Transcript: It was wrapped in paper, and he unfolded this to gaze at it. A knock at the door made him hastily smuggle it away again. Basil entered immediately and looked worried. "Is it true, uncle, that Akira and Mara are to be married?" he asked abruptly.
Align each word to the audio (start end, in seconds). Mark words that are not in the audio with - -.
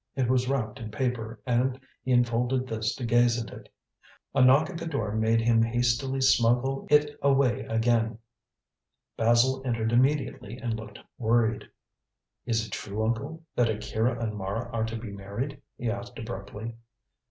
It 0.15 0.27
was 0.31 0.49
wrapped 0.49 0.79
in 0.79 0.89
paper, 0.89 1.39
and 1.45 1.79
he 2.01 2.11
unfolded 2.11 2.65
this 2.65 2.95
to 2.95 3.05
gaze 3.05 3.39
at 3.39 3.51
it. 3.51 3.69
A 4.33 4.41
knock 4.43 4.71
at 4.71 4.79
the 4.79 4.87
door 4.87 5.15
made 5.15 5.41
him 5.41 5.61
hastily 5.61 6.21
smuggle 6.21 6.87
it 6.89 7.11
away 7.21 7.65
again. 7.65 8.17
Basil 9.15 9.61
entered 9.63 9.91
immediately 9.91 10.57
and 10.57 10.73
looked 10.73 10.97
worried. 11.19 11.65
"Is 12.47 12.65
it 12.65 12.71
true, 12.71 13.05
uncle, 13.05 13.43
that 13.55 13.69
Akira 13.69 14.19
and 14.19 14.35
Mara 14.35 14.71
are 14.71 14.85
to 14.85 14.95
be 14.95 15.11
married?" 15.11 15.61
he 15.77 15.91
asked 15.91 16.17
abruptly. 16.17 16.73